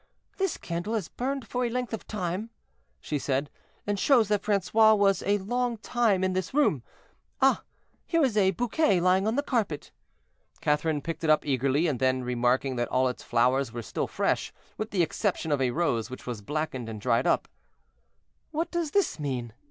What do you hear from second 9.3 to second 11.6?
the carpet." Catherine picked it up